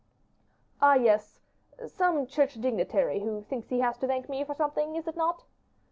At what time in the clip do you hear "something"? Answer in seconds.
4.55-4.95